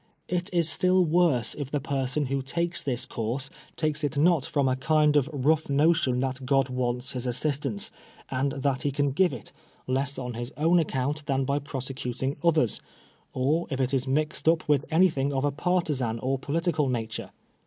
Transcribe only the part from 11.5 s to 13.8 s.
prosecuting others— or if